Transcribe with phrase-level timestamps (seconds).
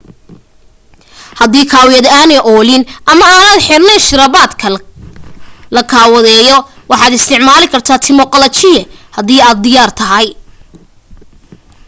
[1.39, 4.67] hadii kawiyad aanay oolin ama aanad xirnayn shirabadka
[5.75, 6.57] la kawadeyo
[6.91, 8.81] waxaad isticmaali kartaa timo qalajiye
[9.17, 10.27] hadii ay diyaar tahay